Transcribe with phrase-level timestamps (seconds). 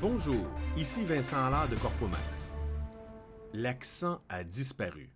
[0.00, 0.46] Bonjour,
[0.76, 2.52] ici Vincent Allard de Corpomax.
[3.52, 5.10] L'accent a disparu.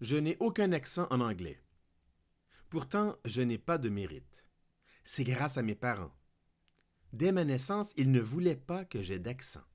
[0.00, 1.60] Je n'ai aucun accent en anglais.
[2.70, 4.44] Pourtant, je n'ai pas de mérite.
[5.02, 6.14] C'est grâce à mes parents.
[7.12, 9.66] Dès ma naissance, ils ne voulaient pas que j'aie d'accent.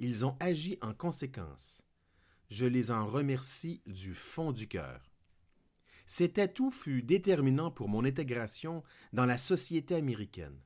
[0.00, 1.82] Ils ont agi en conséquence.
[2.50, 5.12] Je les en remercie du fond du cœur.
[6.08, 10.58] Cet atout fut déterminant pour mon intégration dans la société américaine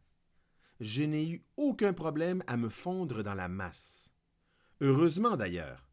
[0.83, 4.13] je n'ai eu aucun problème à me fondre dans la masse.
[4.81, 5.89] Heureusement d'ailleurs,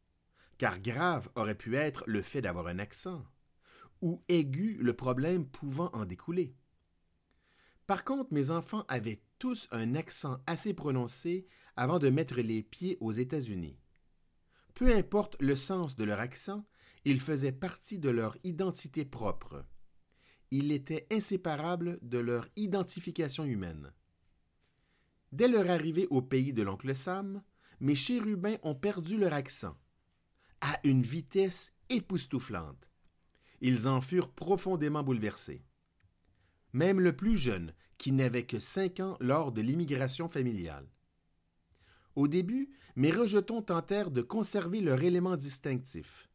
[0.58, 3.24] car grave aurait pu être le fait d'avoir un accent,
[4.02, 6.56] ou aigu le problème pouvant en découler.
[7.86, 12.98] Par contre, mes enfants avaient tous un accent assez prononcé avant de mettre les pieds
[13.00, 13.80] aux États-Unis.
[14.74, 16.66] Peu importe le sens de leur accent,
[17.06, 19.66] il faisait partie de leur identité propre.
[20.50, 23.94] Il était inséparable de leur identification humaine.
[25.32, 27.44] Dès leur arrivée au pays de l'oncle Sam,
[27.80, 29.78] mes chérubins ont perdu leur accent,
[30.62, 32.90] à une vitesse époustouflante.
[33.62, 35.64] Ils en furent profondément bouleversés.
[36.74, 40.88] Même le plus jeune, qui n'avait que cinq ans lors de l'immigration familiale.
[42.16, 46.30] Au début, mes rejetons tentèrent de conserver leur élément distinctif.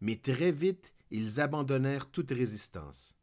[0.00, 3.16] Mais très vite, ils abandonnèrent toute résistance.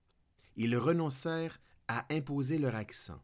[0.55, 3.21] Ils renoncèrent à imposer leur accent.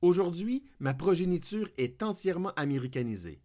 [0.00, 3.42] Aujourd'hui, ma progéniture est entièrement américanisée.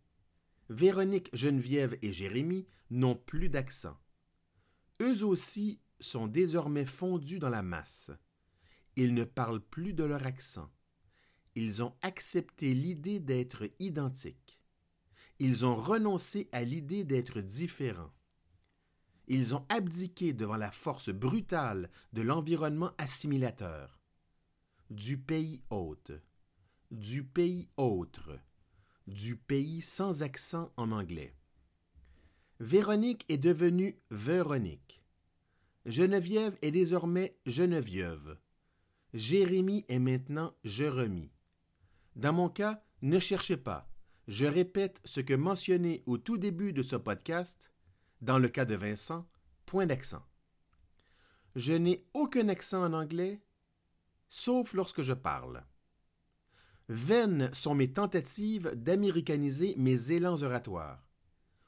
[0.69, 3.97] Véronique, Geneviève et Jérémie n'ont plus d'accent.
[5.01, 8.11] Eux aussi sont désormais fondus dans la masse.
[8.95, 10.69] Ils ne parlent plus de leur accent.
[11.55, 14.61] Ils ont accepté l'idée d'être identiques.
[15.39, 18.13] Ils ont renoncé à l'idée d'être différents.
[19.27, 23.99] Ils ont abdiqué devant la force brutale de l'environnement assimilateur,
[24.91, 26.11] du pays hôte
[26.93, 28.39] du pays autre,
[29.07, 31.35] du pays sans accent en anglais.
[32.59, 35.03] Véronique est devenue Véronique.
[35.87, 38.37] Geneviève est désormais Geneviève.
[39.15, 41.31] Jérémie est maintenant Jérémie.
[42.15, 43.89] Dans mon cas, ne cherchez pas.
[44.27, 47.73] Je répète ce que mentionné au tout début de ce podcast.
[48.21, 49.27] Dans le cas de Vincent,
[49.65, 50.23] point d'accent.
[51.55, 53.41] Je n'ai aucun accent en anglais,
[54.29, 55.65] sauf lorsque je parle.
[56.89, 61.07] Vaines sont mes tentatives d'américaniser mes élans oratoires.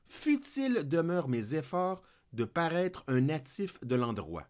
[0.10, 2.04] Futiles demeurent mes efforts
[2.34, 4.48] de paraître un natif de l'endroit.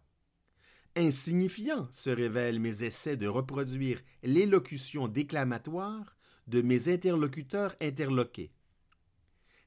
[0.96, 6.16] Insignifiants se révèlent mes essais de reproduire l'élocution déclamatoire
[6.48, 8.50] de mes interlocuteurs interloqués.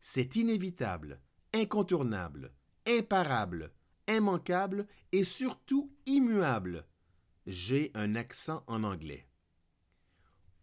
[0.02, 1.22] C'est inévitable,
[1.54, 2.52] incontournable,
[2.88, 3.72] imparable,
[4.10, 6.86] immanquable et surtout immuable.
[7.48, 9.29] J'ai un accent en anglais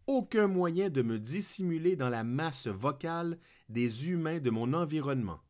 [0.07, 5.41] aucun moyen de me dissimuler dans la masse vocale des humains de mon environnement.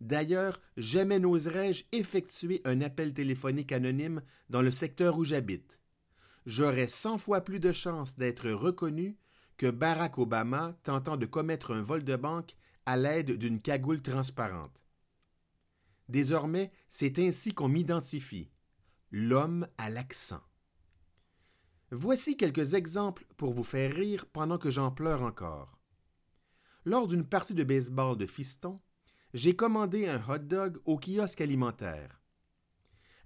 [0.00, 5.78] D'ailleurs, jamais n'oserais-je effectuer un appel téléphonique anonyme dans le secteur où j'habite.
[6.46, 9.16] J'aurais cent fois plus de chances d'être reconnu
[9.56, 12.54] que Barack Obama tentant de commettre un vol de banque
[12.86, 14.80] à l'aide d'une cagoule transparente.
[16.08, 18.50] Désormais, c'est ainsi qu'on m'identifie.
[19.10, 20.40] L'homme à l'accent.
[21.90, 25.78] Voici quelques exemples pour vous faire rire pendant que j'en pleure encore.
[26.84, 28.80] Lors d'une partie de baseball de fiston,
[29.32, 32.20] j'ai commandé un hot dog au kiosque alimentaire.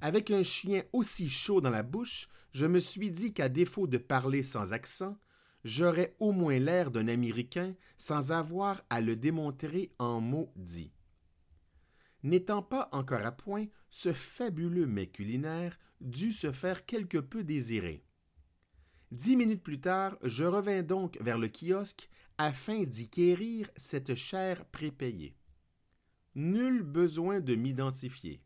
[0.01, 3.99] Avec un chien aussi chaud dans la bouche, je me suis dit qu'à défaut de
[3.99, 5.19] parler sans accent,
[5.65, 10.93] j'aurais au moins l'air d'un Américain sans avoir à le démontrer en mots dits.
[12.23, 18.05] N'étant pas encore à point, ce fabuleux mets culinaire dut se faire quelque peu désirer.
[19.13, 22.09] Dix minutes plus tard, je revins donc vers le kiosque
[22.39, 25.37] afin d'y quérir cette chair prépayée.
[26.35, 28.43] Nul besoin de m'identifier.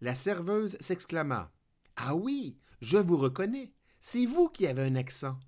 [0.00, 1.52] La serveuse s'exclama.
[1.94, 3.74] Ah oui, je vous reconnais.
[4.00, 5.38] C'est vous qui avez un accent.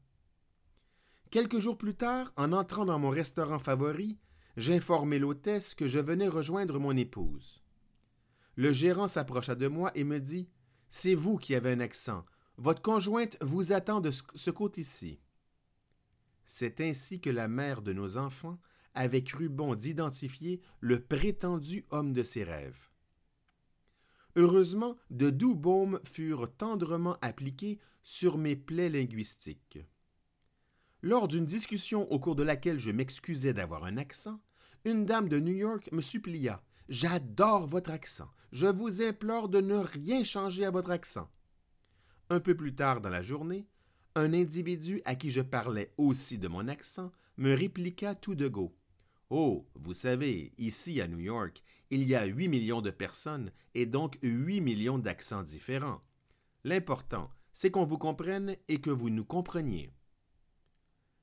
[1.31, 4.19] Quelques jours plus tard, en entrant dans mon restaurant favori,
[4.59, 7.63] j'informai l'hôtesse que je venais rejoindre mon épouse.
[8.57, 10.51] Le gérant s'approcha de moi et me dit
[10.91, 12.27] C'est vous qui avez un accent.
[12.59, 15.21] Votre conjointe vous attend de ce côté-ci.
[16.45, 18.59] C'est ainsi que la mère de nos enfants
[18.95, 22.91] avait cru bon d'identifier le prétendu homme de ses rêves.
[24.35, 29.79] Heureusement, de doux baumes furent tendrement appliqués sur mes plaies linguistiques.
[31.01, 34.41] Lors d'une discussion au cours de laquelle je m'excusais d'avoir un accent,
[34.85, 36.61] une dame de New York me supplia.
[36.89, 38.31] J'adore votre accent.
[38.51, 41.31] Je vous implore de ne rien changer à votre accent.
[42.31, 43.67] Un peu plus tard dans la journée,
[44.15, 48.77] un individu à qui je parlais aussi de mon accent me répliqua tout de go.
[49.31, 53.87] Oh, vous savez, ici à New York, il y a 8 millions de personnes et
[53.87, 56.03] donc 8 millions d'accents différents.
[56.65, 59.91] L'important, c'est qu'on vous comprenne et que vous nous compreniez.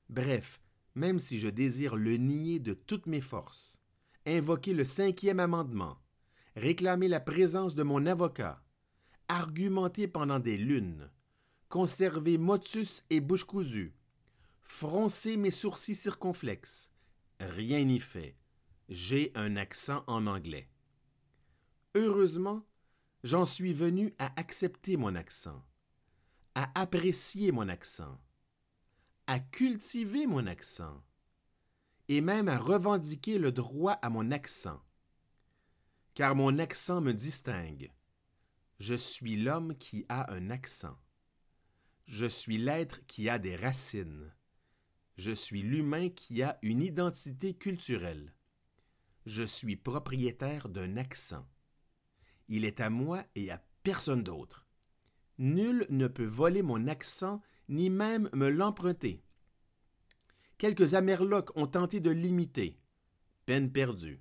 [0.08, 0.60] Bref,
[0.94, 3.78] même si je désire le nier de toutes mes forces,
[4.26, 5.98] invoquer le cinquième amendement,
[6.56, 8.62] réclamer la présence de mon avocat,
[9.28, 11.10] argumenter pendant des lunes,
[11.68, 13.94] conserver motus et bouche cousue,
[14.62, 16.90] froncer mes sourcils circonflexes,
[17.40, 18.36] rien n'y fait.
[18.88, 20.68] J'ai un accent en anglais.
[21.94, 22.64] Heureusement,
[23.24, 25.64] j'en suis venu à accepter mon accent,
[26.54, 28.20] à apprécier mon accent,
[29.26, 31.02] à cultiver mon accent,
[32.08, 34.80] et même à revendiquer le droit à mon accent.
[36.14, 37.90] Car mon accent me distingue.
[38.78, 40.98] Je suis l'homme qui a un accent.
[42.06, 44.32] Je suis l'être qui a des racines.
[45.16, 48.34] Je suis l'humain qui a une identité culturelle.
[49.24, 51.48] Je suis propriétaire d'un accent.
[52.48, 54.66] Il est à moi et à personne d'autre.
[55.38, 59.22] Nul ne peut voler mon accent ni même me l'emprunter.
[60.58, 62.78] Quelques amerlocs ont tenté de l'imiter.
[63.46, 64.20] Peine perdue.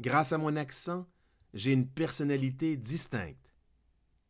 [0.00, 1.06] Grâce à mon accent,
[1.54, 3.52] j'ai une personnalité distincte.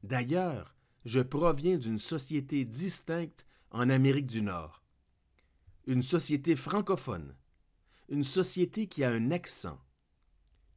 [0.02, 0.76] D'ailleurs,
[1.06, 4.82] je proviens d'une société distincte en Amérique du Nord.
[5.86, 7.34] Une société francophone.
[8.10, 9.80] Une société qui a un accent.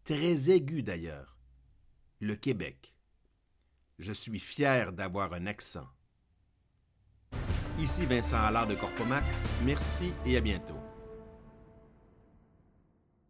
[0.05, 1.37] Très aigu d'ailleurs.
[2.21, 2.95] Le Québec.
[3.99, 5.87] Je suis fier d'avoir un accent.
[7.79, 9.49] Ici Vincent Allard de Corpomax.
[9.63, 10.79] Merci et à bientôt.